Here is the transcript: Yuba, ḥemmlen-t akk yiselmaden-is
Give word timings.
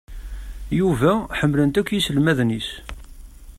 Yuba, 0.79 1.11
ḥemmlen-t 1.39 1.79
akk 1.81 1.89
yiselmaden-is 1.91 2.69